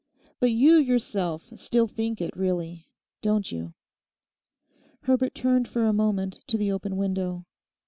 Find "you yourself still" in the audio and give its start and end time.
0.49-1.85